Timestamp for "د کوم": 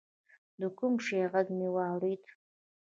0.59-0.93